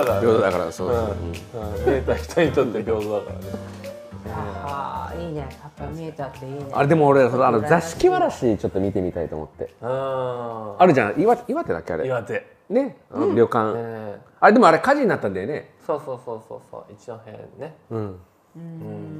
[0.00, 0.94] だから、平等だからそう、うん。
[0.94, 1.04] うん。
[1.04, 1.12] 見
[1.86, 3.76] えた人にとって平等だからね。
[4.28, 5.40] ああいいね。
[5.40, 6.66] やっぱ見えたっていいね。
[6.72, 9.74] あれでも俺そのあの座敷わらしちょっと見てみたいと思って。
[9.80, 9.88] うん。
[10.78, 11.20] あるじゃん。
[11.20, 12.06] 岩岩手だっけあれ。
[12.06, 12.46] 岩手。
[12.68, 12.96] ね。
[13.10, 15.70] あの旅館、ねあれでもあれ火事になったんだよね。
[15.86, 16.84] そうそうそうそうそう。
[16.92, 17.16] 一戸
[17.58, 17.76] ね。
[17.90, 18.18] うん。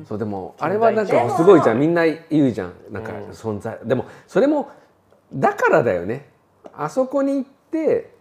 [0.09, 1.81] そうでもあれはなんかすごいじゃん。
[1.81, 2.73] みんな言うじゃん。
[2.91, 4.71] なんか存在、でもそれも
[5.33, 6.31] だからだよね。
[6.75, 8.16] あそこに行って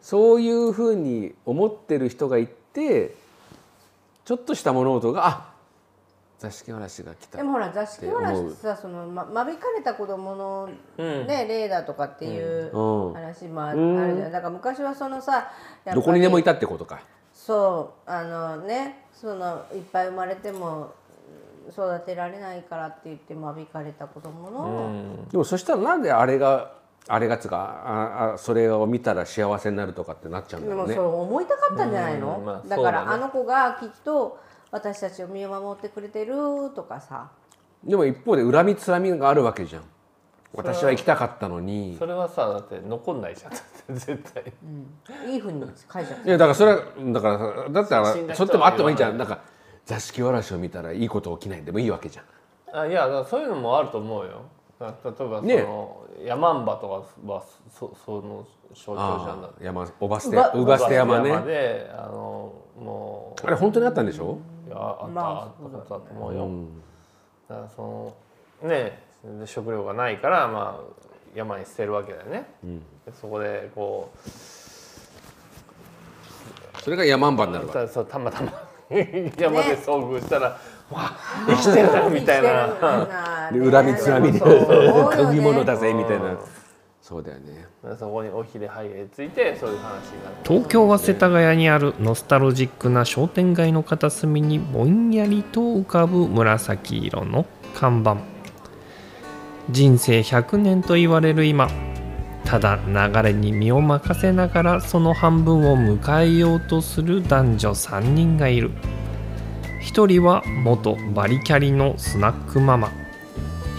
[0.00, 3.14] そういうふうに思ってる人がいて
[4.24, 5.58] ちょっとした物音があ
[6.38, 11.26] 座敷わらしが来たでもほら座敷わらしさそのま間引かれた子供のうん。
[11.26, 13.12] ね例だとかっていううん。
[13.14, 13.78] 話もある
[14.16, 14.32] じゃん。
[14.32, 15.50] だから昔はそのさ
[15.92, 17.00] どこにでもいたってことか。
[17.34, 20.92] そうあのねそのいっぱい生まれても
[21.70, 26.72] 育てられないからって言って間引かれた子供の、でもそしたらなんであれが
[27.06, 30.94] あれがつうかああそれを見たら幸せになるとかってなっちゃうんだろうね。
[30.94, 33.24] でもそれ思いたかったんじゃないの、うんまあだからそうだね。
[33.24, 34.38] あの子がきっと
[34.70, 36.34] 私たちを見守ってくれてる
[36.74, 37.30] とかさ。
[37.84, 39.82] でも一方で恨みつらみがあるわけじゃん。
[40.54, 41.96] 私は行きたかったのに。
[41.98, 44.52] それはさだって残んないじゃん絶対。
[45.26, 49.40] いいふうに書いちゃっいやだからそれはだからだったら死んだ人それってもあってもいいじゃはんなんか
[49.86, 52.24] 座敷わらしを見たらいいこと起きないんでもいいわけじゃん。
[52.80, 54.42] あいやだからそういうのもあると思うよ
[54.80, 56.88] 例えばそねの、ヤマンバと
[57.26, 59.42] かはそその象徴じゃん。
[59.42, 61.40] だ山おば捨てうばうば捨て山ね。
[61.42, 63.46] であのもう。
[63.46, 64.38] あれ本当にあったんでしょ？
[64.68, 66.82] いやあった、まああったこと思うよ、うん。
[67.48, 68.14] だからそ
[68.62, 69.02] のね
[69.40, 70.84] で食料がないからまあ
[71.34, 72.48] 山に捨てるわけだよね、
[73.06, 74.18] でそこでこう。
[76.82, 78.52] それが山んばになるわたそうたまたま
[78.88, 80.58] 山で遭遇したら、わ
[80.92, 86.32] あ生きてるみたいなで恨みつらみでそう食い物だだぜみたいな。
[86.32, 86.38] うん
[87.08, 87.64] そうだよね。
[87.98, 90.36] そこにおひれはいへついてそういう話になる。
[90.44, 98.18] 東京は世田谷にあるノスタルジックな商店街の片隅にぼんやりと浮かぶ紫色の看板。
[99.70, 101.70] 人生100年と言われる今。
[102.44, 108.70] ただ流れに身を任せながらその半分を迎えようとする男女3人がいる。
[109.80, 112.90] 一人は元バリキャリのスナックママ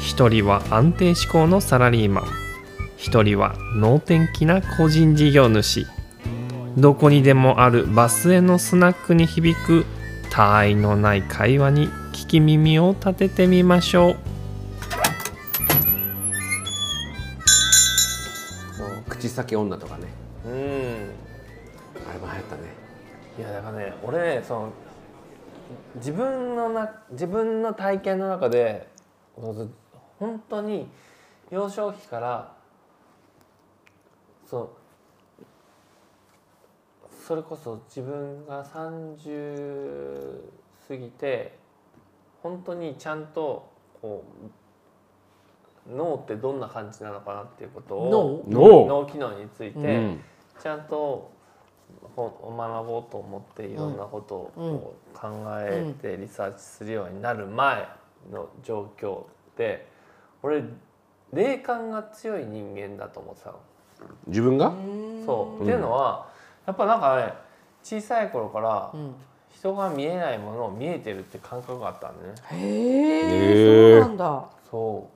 [0.01, 2.25] 一人は安定志向のサラリーマン。
[2.97, 5.85] 一人は能天気な個人事業主。
[6.77, 9.85] どこにでもあるバスへのスナックに響く
[10.29, 14.15] 他愛のない会話に聞き耳を立ててみましょう。
[19.09, 20.03] 口先女とかね。
[20.45, 20.51] うん。
[22.09, 22.61] あれも流行ったね。
[23.37, 24.71] いやだからね俺ねその
[25.95, 28.87] 自分のな自分の体験の中で
[30.19, 30.87] 本当に
[31.49, 32.53] 幼少期から
[34.45, 34.77] そ
[37.25, 40.41] それこそ自分が30
[40.87, 41.57] 過ぎて
[42.41, 43.71] 本当にちゃんと
[44.01, 44.23] こ
[45.87, 48.85] う脳ってどんな感じなのかなっていうことを脳？
[48.87, 49.05] 脳？
[49.05, 50.23] 機能について、うん。
[50.61, 51.31] ちゃんと
[52.15, 55.29] ほ学ぼうと思っていろんなことを考
[55.61, 57.87] えてリサーチするようになる前
[58.31, 59.23] の状況
[59.57, 59.87] で
[60.43, 60.63] 俺
[61.33, 63.59] 霊感が強い人間だと思ってたの。
[64.27, 64.73] 自分が？
[65.25, 66.27] そう、っていうのは
[66.65, 67.33] やっぱなんかね
[67.83, 69.15] 小さい頃からん。
[69.51, 72.35] 人が見えないものを見えてるって感覚があったんでね。
[72.51, 74.45] へえそうなんだ。
[74.69, 75.09] そ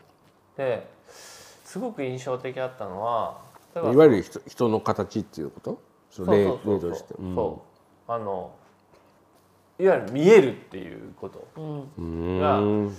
[0.55, 0.57] う。
[0.57, 3.37] ですごく印象的だったのは
[3.75, 5.81] 例えばいわゆる人人の形っていうこと？
[6.09, 6.89] そそう例そうそうそう。
[6.89, 7.13] 例として。
[7.13, 7.35] うん。
[7.35, 7.63] そ
[8.07, 8.11] う。
[8.11, 8.51] あの
[9.79, 11.47] いわゆる見えるっていうこと。
[11.55, 12.39] うん。
[12.39, 12.97] がうん。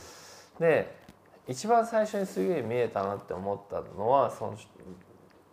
[0.60, 0.96] で
[1.46, 4.56] 一番最初にすげえ見えたなって思ったのはその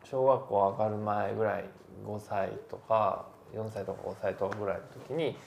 [0.03, 1.65] 小学校上がる前ぐらい
[2.05, 5.37] 5歳とか4歳とか5歳とかぐらいの時に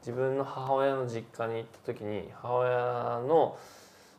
[0.00, 2.70] 自分の母親の実家に行った時に母親
[3.26, 3.56] の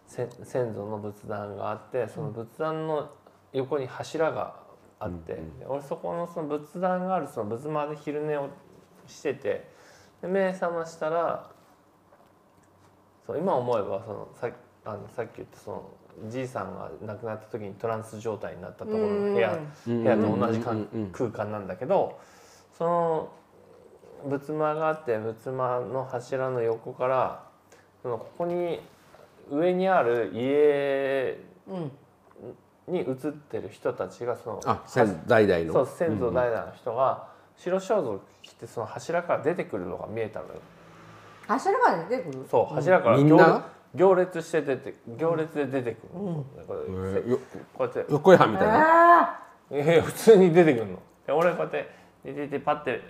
[0.07, 3.11] せ先祖の仏壇があってその仏壇の
[3.53, 4.55] 横に柱が
[4.99, 8.49] あって、で俺そこのその仏壇があるその仏間で昼寝を
[9.07, 9.69] してて
[10.21, 11.49] で目覚ましたら
[13.25, 14.49] そう今思えばそのさ
[14.85, 15.83] あのさっき言ったその
[16.29, 20.59] じいさんが亡くなった時にトランス状態になったところの部屋うん部屋と同じ
[21.11, 22.19] 空間なんだけど
[22.77, 23.29] その
[24.29, 27.43] 仏間があって仏間の柱の横から
[28.01, 28.79] そのここに
[29.51, 31.37] 上にある家
[31.67, 31.91] うん
[32.87, 35.73] に映ってる人たちがそのあ先代々の。
[35.73, 37.27] そう先祖代々の人が
[37.57, 40.53] 白装束着てその柱から出てくるのが見えたのよ。
[41.47, 42.45] 柱が出てくる？
[42.49, 47.39] そう柱から行みんな列行列して出て行列で出てくるの、これえーよ
[47.73, 48.05] こうやって。
[48.11, 49.21] 横井藩みたいな。
[49.21, 49.39] あ
[49.71, 50.99] いやいや普通に出てくるの。
[51.25, 51.89] で俺こうやって
[52.23, 53.01] 出ててパッて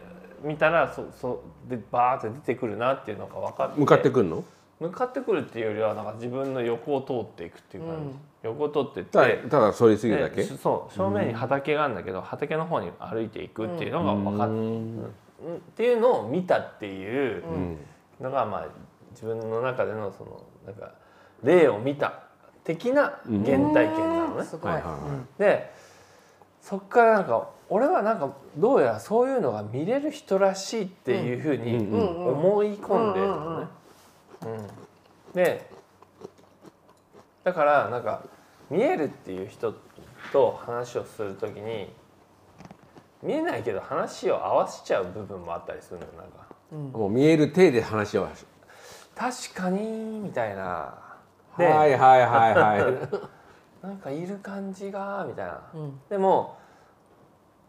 [0.43, 3.79] 見たらそそでバーって出てくるなっていうのが分かって。
[3.79, 4.43] 向かってくんの？
[4.79, 10.35] 向かってくるっていうよりはなんか自分の横を通っていくっていう感じ、横を通ってってただただ通り過ぎるだけ？
[10.35, 14.55] でそう正面に畑があるんだけど、畑の方に歩いていくっていうのが分かっ、うん。
[14.55, 15.55] うん。
[15.55, 17.43] っていうのを見たっていう
[18.19, 18.67] のが、まあ
[19.11, 20.91] 自分の中でのそのなんか
[21.43, 22.23] 霊を見た
[22.63, 24.43] 的な原体験なのね。
[24.43, 25.39] すごい、はいはいはい。
[25.39, 25.71] で
[26.61, 33.67] そっからなんか俺はなんかどうやらそういうのが見れる人らしいっていうふうに思い込んでるのね。
[34.45, 35.69] うんで
[37.43, 38.23] だからなんか
[38.71, 39.75] 見えるっていう人
[40.31, 41.91] と話をする時に
[43.21, 46.45] 見えないけど話を合わせちゃう部分もあったりするのよなんか。
[46.97, 48.27] もう見える体で話を
[49.15, 50.61] 確かにみたいな。
[51.53, 53.25] はいで、はいはいはい。
[53.81, 55.61] なんかいる感じがみたいな。
[55.73, 56.01] うん。
[56.09, 56.57] でも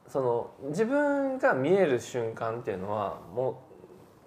[0.08, 3.54] その自分が見える瞬間っていうのはもう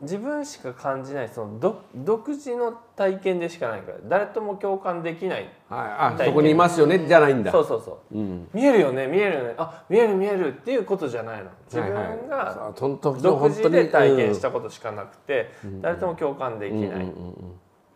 [0.02, 6.22] 自分しか感じないその独独自の体験でしかないから誰とも共感できないはい。
[6.22, 7.52] あそこにいますよねじゃないんだ。
[7.52, 8.18] そうそうそう。
[8.18, 8.50] うん。
[8.54, 9.56] 見えるよね見えるよね。
[9.58, 11.50] あ見える見えるっていうことじゃないの。
[11.66, 15.52] 自分が独自で体験したことしかなくて
[15.82, 16.84] 誰とも共感できない。
[16.86, 17.34] うんうんうんうん。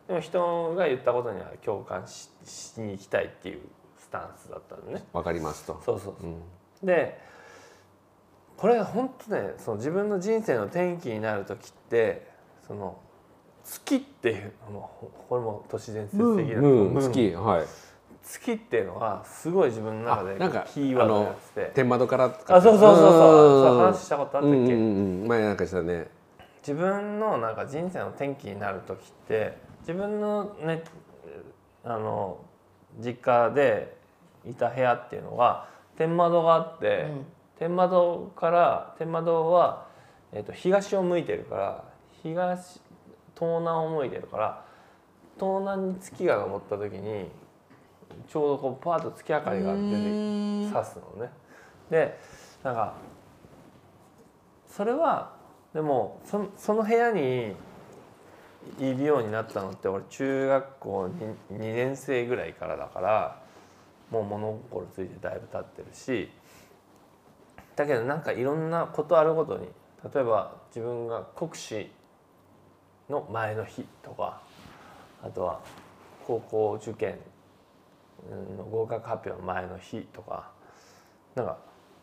[0.07, 3.61] でも人が言ったことには共感ししに行きたいっていう
[3.97, 5.03] スタンスだったのね。
[5.13, 5.81] わかりますと。
[5.85, 6.29] そうそうそう。
[6.29, 6.41] うん。
[6.85, 7.17] で
[8.63, 12.25] これが本当ねその自分の人生の転機になる時って
[12.65, 12.97] その
[13.61, 17.65] 月っていうもうこれも都市伝説的なムーンムーン月はい。
[18.23, 21.61] 月っていうのはすごい自分の中であなんかキーワードになって。
[21.61, 22.55] て天窓からとか。
[22.55, 23.75] あそうそうそうそうそう。
[23.75, 23.85] うん。
[23.87, 25.27] 話したことあったっけ、うんうんうん。
[25.27, 26.07] 前なんかしたね。
[26.61, 30.85] 自分のなんか人生の転機になる時って自分のね
[31.83, 32.37] あの
[32.97, 33.97] 実家で
[34.49, 35.67] いた部屋っていうのが
[35.97, 37.07] 天窓があって、
[37.59, 39.87] 天窓から天窓は、
[40.31, 41.83] えー、と東を向いてるから
[42.23, 42.81] 東
[43.35, 44.65] 東南を向いてるから
[45.39, 47.27] 東南に月が昇った時に
[48.27, 51.31] ちょうどこうパーッと月明かりが出て刺すのね。
[51.89, 52.17] で
[52.63, 52.93] なんか
[54.67, 55.33] それは
[55.73, 57.55] でもそその部屋に
[58.79, 61.03] いるようになったのって俺中学校
[61.51, 63.41] 2, 2年生ぐらいからだから
[64.09, 66.29] もう物心ついてだいぶ経ってるし
[67.75, 69.67] だけどなんかいろんなことあるごとに
[70.13, 71.89] 例えば自分が国試
[73.09, 74.41] の前の日とか
[75.23, 75.59] あとは
[76.25, 77.17] 高校受験
[78.57, 80.49] の合格発表の前の日とか
[81.35, 81.57] なんか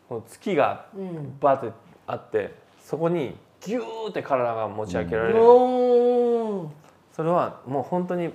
[0.09, 1.77] この月がうんバーって
[2.07, 2.53] あって
[2.83, 6.69] そこにギューって体が持ち上げられる、おー。
[7.15, 8.31] それはもう本当に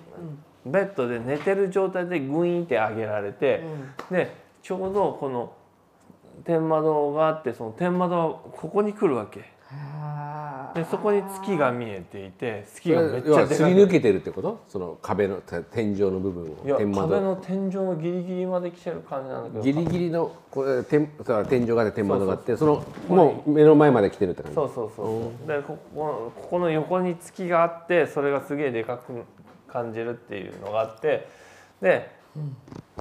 [0.65, 3.62] ベッドで寝てる状態でグイーンって上げられて、
[4.11, 5.53] でちょうどこの
[6.47, 9.55] 天窓があってその天窓はここに来るわけ。
[10.75, 14.61] でそこに月が見えていてそ月がめっちゃですり抜けてるってこと？
[14.69, 16.47] その壁のて天井の部分を。
[16.65, 17.09] いや天窓。
[17.09, 19.63] 壁の天井のギリギリまで来てる感じなんだけど。
[19.65, 24.55] ギリギリのこれ天そう天井があって天窓があってそのもう目の前まで来てるって感じ。
[24.55, 25.49] そうそうそうそう。
[25.49, 29.25] でここここの横に月があってそれがすげえでかく
[29.67, 31.26] 感じるっていうのがあって。
[31.81, 32.09] で、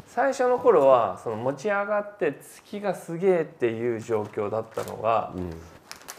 [0.08, 5.34] 最初の頃はその持ち上がって月がすげえっていう状況だったのが、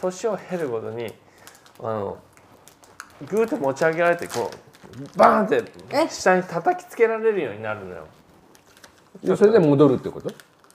[0.01, 1.13] 年を経るごとに
[1.79, 2.17] あの
[3.27, 6.07] グーって持ち上げられてこうバーンってえ？
[6.09, 8.07] 下に叩きつけられるようになるのよ。
[9.23, 10.31] でそれで戻るってこと？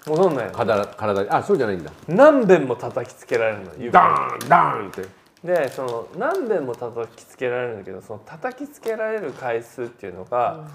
[0.06, 0.52] 戻んないの。
[0.52, 1.30] 体体に。
[1.30, 1.92] あそうじゃないんだ。
[2.08, 5.06] 何遍も叩きつけられるのダーンダーンって。
[5.44, 10.70] でその何遍も叩きつけられるんだけどその叩きつけられる回数っていうのが、い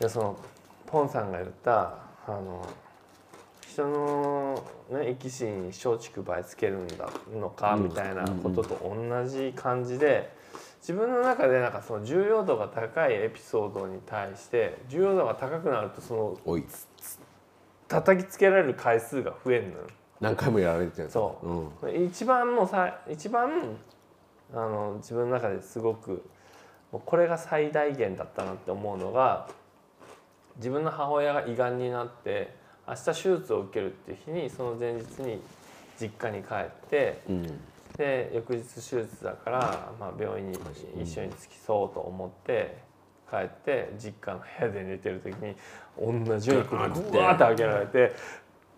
[0.00, 0.36] やその
[0.86, 2.66] ポンさんが言ったあの
[3.68, 10.32] 人の、ね、生き死に松竹梅つけるんだのかみたいなことと同じ感じで
[10.80, 16.14] 自分の中でなんかその重要度が高いエピソードに対して重要度が高くなるとそ
[16.46, 16.58] の
[17.88, 19.86] 叩きつけられる回数が増えるのよ。
[20.20, 21.10] 何回もやられてる。
[21.10, 21.38] そ
[21.82, 21.88] う。
[21.88, 23.76] うん、一番もうさ一番
[24.52, 26.22] あの自分の中ですごく
[26.92, 29.48] もうこれが最大限だったなって思うのが
[30.56, 32.54] 自分の母親が胃がんになって
[32.86, 35.40] 明日手術を受けるっていう日にその前日に
[36.00, 37.60] 実家に帰ってうん。
[37.96, 40.58] で翌日手術だから、まあ、病院に
[41.00, 42.78] 一緒に付き添おうと思って
[43.30, 45.54] 帰って実家の部屋で寝てる時に
[46.26, 48.12] 同じようにグワーって開けられて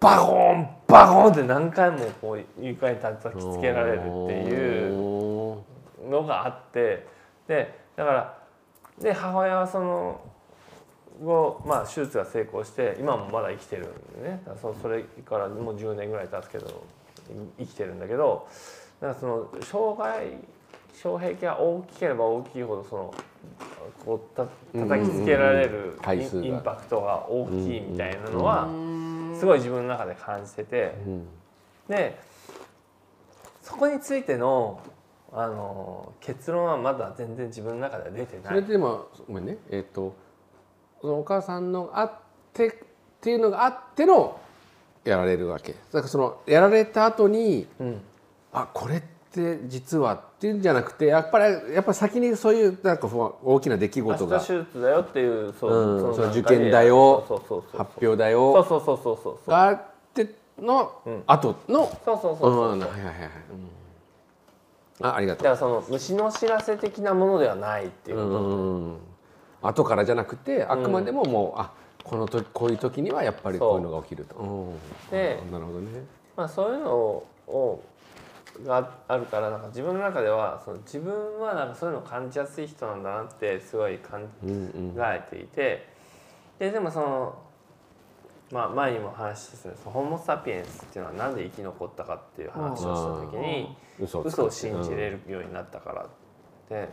[0.00, 5.64] バコーンバコーンって何回もこう床に叩きつけられるっていうお
[6.10, 7.06] のがあって
[7.48, 8.38] でだから
[9.00, 10.20] で母親はその
[11.22, 14.42] 後、まあ、手術が成功して今もまだ生きてるんでね。
[14.60, 16.84] そそれからもう10年ぐらい経つけど
[17.58, 18.48] 生きてるんだけど
[19.00, 20.38] だからその障害
[20.94, 23.14] 障壁が大きければ大きいほどその
[24.04, 24.46] こうた
[24.78, 25.98] 叩きつけられる
[26.42, 28.68] インパクトが大きいみたいなのは
[29.38, 30.94] すごい自分の中で感じてて。
[31.06, 31.26] うん。
[31.88, 32.18] で
[33.62, 34.80] そこについての
[35.32, 38.70] あの結論はまだ全然自分の中では出てそれない。
[38.70, 39.58] でもごめんね。
[39.70, 40.14] えっ、と
[41.00, 42.12] そのお母さんのあっ
[42.52, 42.72] てっ
[43.20, 44.38] ていうのがあっての
[45.04, 45.72] やられるわけ。
[45.72, 48.00] だからそのやられた後にうん。
[48.52, 56.14] あこれって実はっていうんじゃなくてやっぱりやっぱり先にそういうなんか大きな出来明日事が手術だよっていうそううん。
[56.14, 59.38] そのの受験だよそうそうそうそう発表だそうよそうそうそうそう。
[59.44, 59.82] そあっ
[60.14, 61.22] てのうん。
[61.26, 62.72] 後のそうそうそうそう。
[62.72, 62.80] うん。
[62.80, 63.04] はいはいはい。
[63.04, 63.18] はい
[65.00, 65.06] うん。
[65.06, 65.44] あありがとう。
[65.44, 68.98] だからその虫の知らせ的なものではないっていううこと、んうんうん
[69.62, 71.72] 後からじゃなくてあくまでももう、あ
[72.04, 74.36] このとこういう時にはやっぱりこういうのが起きると。
[74.36, 76.04] うんでなるほどね。
[76.36, 77.82] まあ、そういうのを
[78.64, 85.88] があるからなんか自分の中ではその自分はなんかそういうのを感じやすい人なんだなってすごい考うんうんえていて
[86.58, 87.38] ででもその、
[88.50, 93.76] まあ、前にも話したそのホモ・サピエンスっていうのはなんで生き残ったかっていう話をした時に。
[93.98, 96.06] 嘘嘘を信じれるようになったから
[96.68, 96.88] で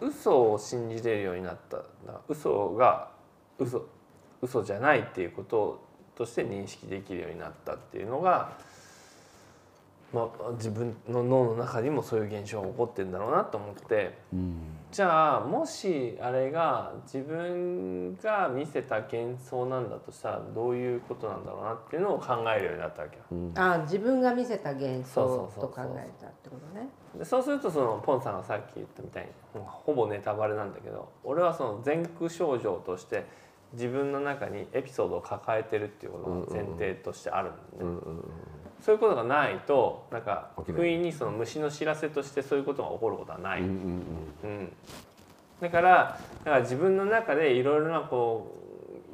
[0.00, 1.82] 嘘を信じれるようになった
[2.28, 3.10] 嘘が
[3.58, 3.86] 嘘
[4.42, 5.84] 嘘じゃないっていうこと
[6.16, 8.52] として認識できるようになったっていうのが、
[10.12, 14.18] まあ、自分の脳の中にもそういう現象が起こってるんだろうなと思って。
[14.32, 14.56] うん。
[14.90, 23.22] じゃあもしあれが自分が見せた幻想なんだとしたらどういうことなんだろうなっていうのを考えるようになったわけよ。
[23.30, 23.52] うん。
[23.54, 26.88] あ自分が見せた幻想そうそうそうと考えたってことね。
[27.16, 29.30] でそうするとそのポンさんがさっき言ったみたいに
[29.64, 33.26] ほぼネタバレなんだけど俺はその前駆症状として
[33.72, 38.00] 自分の中にエピソードを抱えてるっていうことが前提としてあるんだよね、
[38.80, 44.72] そういうことがないとなんか不意にその虫の知らせとしてそういうことが起こることはない、うん。
[45.60, 48.56] だからだから自分の中でいろいろなこ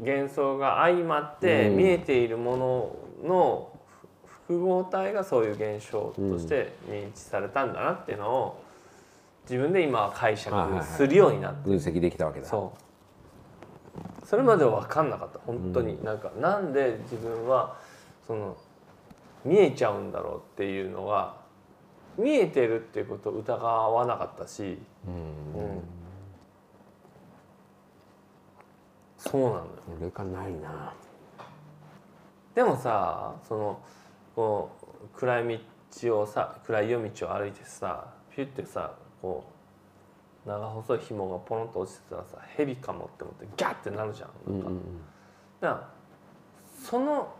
[0.01, 1.77] う幻想が相まってうん。
[1.77, 3.76] 見えているものの
[4.47, 8.63] 複合体がそういう現象として認知されたんだなっていうのを
[9.49, 11.69] 自分で今は解釈するようになって。
[11.69, 12.47] 分析できたわけだ。
[12.47, 12.73] そ
[14.23, 14.27] う。
[14.27, 15.39] それまでは分かんなかった。
[15.47, 17.77] 本当に、なんかなんで自分は
[18.27, 18.57] その
[19.45, 21.37] 見えちゃうんだろうっていうのが
[22.19, 25.63] 見えてるっていうことを疑わなかったし、うん。
[25.63, 25.83] うん。
[29.17, 29.65] そうなんだよ。
[30.01, 30.93] 俺がないな。
[32.55, 33.79] でもさその
[34.37, 34.71] こ
[35.15, 35.61] う暗い
[36.01, 39.45] 道をさ暗い夜道を歩いてさピュッてさこ
[40.45, 44.53] う長細い紐がポロンと落ちてたらさ蛇かもって思ってギャッてなるじゃん。
[44.53, 44.69] なんか。
[44.69, 44.83] うんうん
[45.59, 45.89] だから
[46.85, 47.35] その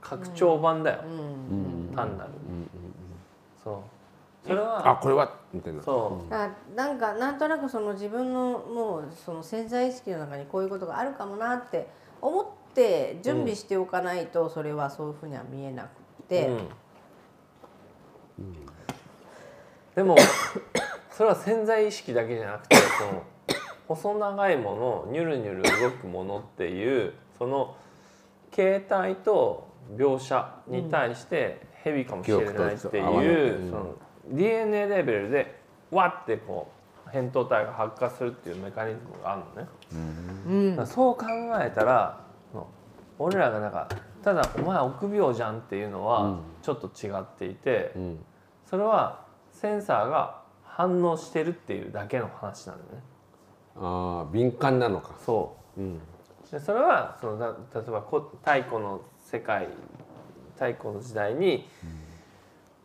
[0.00, 2.30] 拡張版だよ、うんうん単なる。
[2.48, 2.68] うんうん
[3.62, 3.84] そ
[4.44, 4.48] う。
[4.48, 5.80] それあはこれはみたいな。
[5.80, 6.34] そう。
[6.34, 11.88] あなんかなんとなくその自分のもうその潜在意識の中にこういうことがあるかもなって
[12.20, 16.01] 思って準備しておかないとそれはそういうふうには見えなくて、
[16.48, 16.68] うん。
[19.94, 20.16] でも
[21.12, 23.22] それは潜在意識だけじゃなくてその
[23.88, 27.76] 細長いものニュルニュル動くものっていうその
[28.50, 33.66] 形態と描写に対してヘビかもしれないっていい。
[33.66, 33.94] うその
[34.28, 35.60] DNA レベルで
[35.90, 36.68] わってこ
[37.06, 40.76] う扁桃体が発火するっていうメカニズムがあるのね。
[40.78, 40.86] うん。
[40.86, 41.26] そう考
[41.60, 42.20] えたら
[42.54, 42.66] の
[43.18, 43.88] 俺らがなんか
[44.22, 46.40] ただ「お前臆病じゃん」っていうのうはん。
[46.62, 48.24] ちょっと違っていて、うん。
[48.66, 53.02] それはセンサーが反応してるっていうだけの話なんだよね。
[53.76, 55.14] ああ敏感なのか。
[55.18, 55.80] そう。
[55.80, 55.94] ん。
[55.96, 56.00] う
[56.50, 59.68] でそれはそのだ例えばこ太古の世界
[60.54, 61.66] 太古の時代に、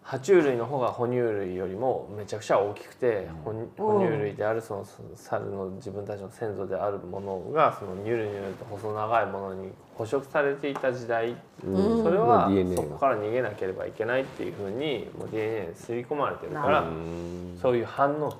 [0.07, 4.85] 爬虫類の方が哺乳類よりもめちゃくちゃ大きくて、哺乳哺乳類であるその
[5.15, 12.03] 猿の自分たちの先祖であるものがそのニュルニュルと細長いものに捕食されていた時代、うん。
[12.03, 17.59] それはそこから逃げなければいけないっていうふうにもう DNA に刷り込まれてるからうん。
[17.61, 18.33] そういう反応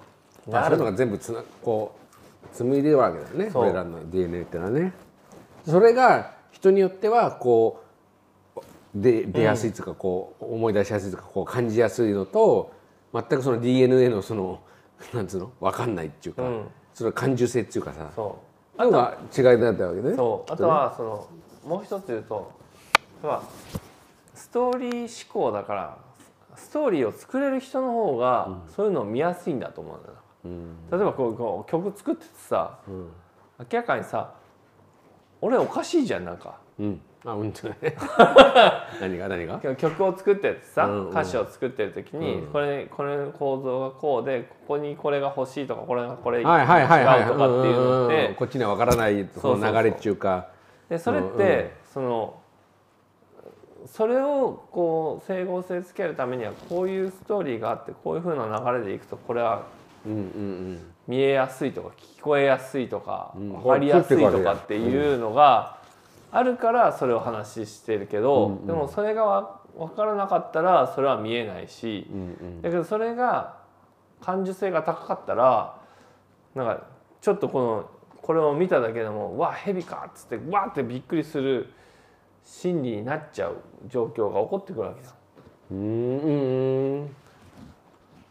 [0.48, 1.98] があるが全部つなこ
[2.54, 3.64] う紡いでるわけだよねそう。
[3.64, 4.94] 俺らの DNA ってのはね。
[5.68, 7.87] それが人によってはこう
[9.02, 12.72] で出やすいとかこう思い出しやすいとかこう感じやすいのと
[13.14, 14.60] 全くその DNA のその
[15.14, 15.52] なんつうの？
[15.60, 16.68] 分かんないっていうか、うん。
[16.94, 18.40] その感受性っていうかさそ
[18.80, 18.84] う。
[18.84, 20.16] のが違いだったわけね。
[20.16, 20.52] そう。
[20.52, 21.28] あとはその
[21.66, 22.52] もう一つ言うと
[23.22, 23.44] 例えば
[24.34, 25.98] ストーリー思考だから
[26.56, 30.90] ストーリーを作れる人の方がそういうのを見やすいんだと思うんだよ、うん。
[30.92, 33.10] 例えばこうこう曲作っててさうん。
[33.60, 34.34] 明らかにさ
[35.42, 36.58] 俺おかしいじゃんなんか。
[36.80, 37.76] うんあうんとね。
[39.02, 39.60] 何 が何が？
[39.76, 41.10] 曲を作っててさ、うんうん。
[41.10, 47.06] 歌詞を作ってる時に、うんこれこれの構造がこうでここにこれが欲しいとかこれがこれ違うとはいはいはい。
[47.06, 50.48] はいかっていうのってこっちには分からないその流れっていうか。
[50.90, 52.34] でそれって、うんうんその
[53.86, 59.64] それをこう整合性つけるためにはこういうストーリーがあってこういう風な流れでいくとこれは
[61.08, 63.54] 見えやすいとか聞こえやすいとか、うん。
[63.54, 65.77] 分かりやすいとかっていうのが
[66.32, 72.24] あるからそれを話してるけど、うんうんでもそれがわ分からなかったらそれは見えないし、うんう
[72.60, 73.58] んだけどそれが
[74.22, 75.80] 感受性が高かったら
[76.56, 76.84] なんか
[77.22, 77.90] ちょっとこの
[78.22, 81.70] これを見ただけでも「うわヘビか!」っつってわーってびっくりする
[82.44, 83.58] 心理になっちゃう
[83.88, 85.14] 状況が起こってくるわけだ。
[85.70, 87.16] うん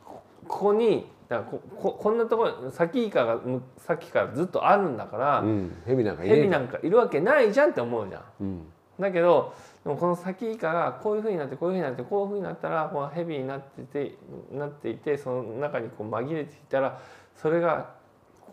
[0.05, 5.83] ここにだからこここんなところサキイカがむさっきからずっとあるんだから、うん。
[5.87, 8.23] 蛇なんかいねえヘビなんかいるわけないじゃんって思うじゃん。
[8.40, 8.66] うん。
[9.00, 9.52] だけど
[9.85, 14.16] でもこのサキイカがこういうふうになってこういうふうになってこういうふうになったらこのヘビになってて
[14.52, 17.00] なっていてその中にこう紛れていたら
[17.35, 17.90] それが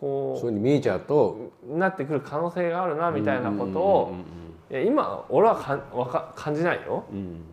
[0.00, 4.14] こそういう見えちゃうとうなってくる可能性があるなみたいなことを
[4.70, 7.04] 今俺はかんわか感じないよ。
[7.10, 7.44] うんうん。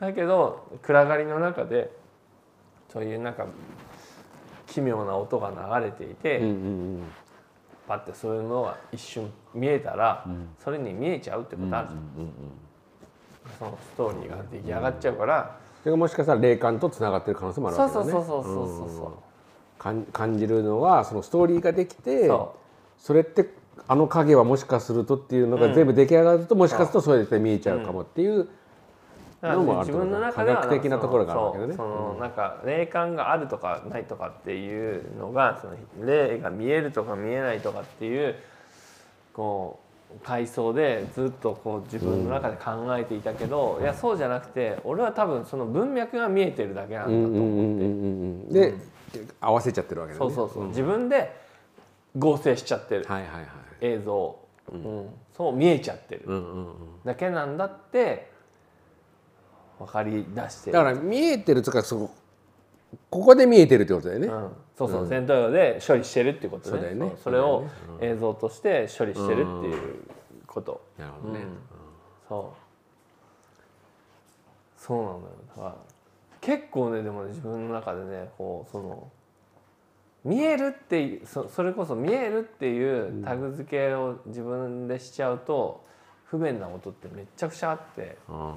[0.00, 1.90] だけど暗がりの中で
[2.92, 3.46] そういうなんか
[4.68, 7.02] 奇妙な音が流れていて、うんうん
[7.88, 10.48] パッてそういうのが一瞬見えたら、ん。
[10.62, 12.32] それに見えちゃうってことあるじゃん、うんうん
[13.58, 18.12] そのストーリーが出来上がっちゃうから、それがもしかしたら霊感とつながってる可能性もあるそうわけだね。
[18.12, 19.12] そうそうそうそうそううん
[19.78, 22.56] 感感じるのはそのストーリーができてそ
[22.98, 23.48] それって
[23.86, 28.48] あの影はもしかするとっていうのが全部出来上がると、もしかするとそれで見えちゃうかもっていう、
[29.42, 31.74] のもある自分の中では科学的なところがあるわけだね。
[31.74, 35.76] そのなんか霊感があるとかないとかっていうのがその
[36.06, 38.34] 霊が見えるとか見えないとかっていう
[39.32, 47.50] こう階層でずっとこう自分の中で考えていたけど、いやそうじゃなくて俺は多分その文脈が見えてるだけなんだとうんうんうん思う。
[47.50, 48.52] うんうん。
[48.52, 48.74] で、
[49.40, 50.26] 合わせちゃってるわけだね。
[50.26, 51.30] そうそうそう、自分で
[52.16, 53.04] 合成しちゃってる。
[53.04, 53.46] はいはいはい
[53.82, 54.14] 映像。
[54.14, 55.08] を、うん。
[55.36, 56.22] そう見えちゃってる。
[56.26, 56.74] うんうんうん。
[57.04, 58.27] だけなんだって
[59.78, 60.70] 分かり出して。
[60.70, 62.10] るだから見えてるとかそこ
[63.10, 66.72] ここで見えてるってことだよね、うん、そうそう、戦闘用で処理してるっていうことね。
[66.72, 67.12] そうだよね。
[67.22, 67.66] それを
[68.00, 69.78] 映像として処理してるっていう
[70.46, 71.40] こと、なるほどね、
[72.28, 72.58] そう。
[74.80, 75.20] そうなのよ。
[75.48, 75.76] だから
[76.40, 79.10] 結構ねでもね自分の中でねこうその
[80.24, 85.84] 見えるっていうそそれこそ見えるっていうタグ付けを自分でしちゃうと
[86.24, 88.16] 不便なことってめっちゃくちゃあって。
[88.28, 88.56] あ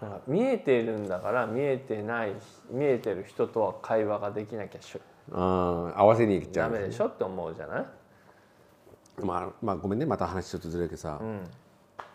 [0.00, 2.32] なんか見えているんだから見えてない
[2.70, 5.00] 見えてる人とは会話ができなきゃしょ
[5.32, 6.72] あ合わせにいっちゃう。
[6.72, 7.84] ダメでしょって思うじゃない、
[9.22, 10.06] まあ、まあごめんね。
[10.06, 11.40] また話ちょっとずれるけどさ、うん。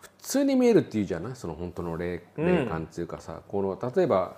[0.02, 1.36] 普通に見えるっていうじゃない？
[1.36, 2.46] その本当の霊うん。
[2.46, 4.36] 霊感っていうかさ、この例えば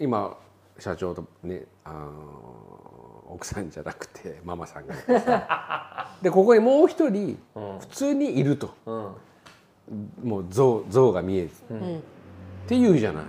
[0.00, 0.36] 今
[0.78, 6.08] 社長とねあの奥さんじゃなくてママさんがさ。
[6.22, 7.78] でここにもう一人うん。
[7.80, 8.70] 普通にいると。
[8.86, 9.14] うん。
[10.24, 11.50] もう像像が見える。
[11.70, 12.02] うん
[12.68, 13.24] っていうじゃない、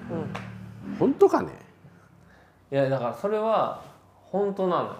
[0.99, 1.47] 本当かね。
[2.73, 3.81] いやだからそれは
[4.25, 4.95] 本当なのよ。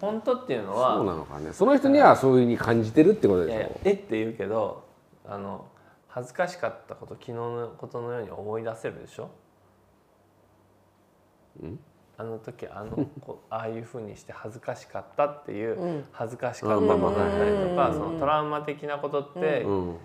[0.00, 1.52] 本当っていうのはそうなのかね。
[1.52, 3.58] その人にはそういうふうに感じてるってことでしょ。
[3.58, 4.84] いやえって言うけど
[5.26, 5.64] あの
[6.06, 9.28] 恥ずかしかったこと昨日のことのように思い出せるでしょ？
[12.16, 16.04] あの時あのこ ああいうふうにして恥ずかしかったっていううん。
[16.12, 19.96] 恥ずかしかったことだったりとかそのトラウマ的なことってうん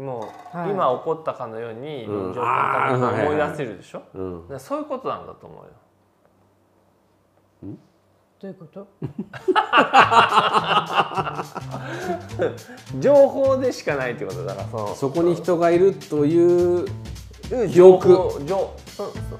[0.00, 0.70] もうはい。
[0.70, 2.34] 今起こったかのようにうん。
[2.34, 4.02] 状況的に思い出せるでしょ？
[4.14, 4.42] うん。
[4.42, 5.64] だからそういうことなんだと思
[7.62, 7.70] うよ。
[8.40, 8.86] どういうこと？
[13.00, 16.86] 情報でしかないってことだからそのそこに人がいるという
[17.48, 19.38] 記情憶報情そうそう